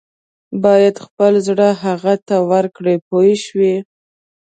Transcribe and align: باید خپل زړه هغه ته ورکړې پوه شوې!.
باید 0.63 0.95
خپل 1.05 1.33
زړه 1.47 1.67
هغه 1.83 2.13
ته 2.27 2.35
ورکړې 2.51 2.95
پوه 3.07 3.33
شوې!. 3.45 3.75